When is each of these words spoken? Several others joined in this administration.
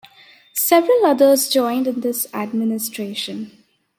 Several 0.55 1.05
others 1.05 1.47
joined 1.47 1.85
in 1.85 1.99
this 2.01 2.25
administration. 2.33 3.63